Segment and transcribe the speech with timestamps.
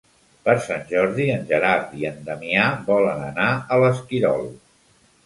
[0.47, 4.43] Per Sant Jordi en Gerard i en Damià volen anar a l'Esquirol.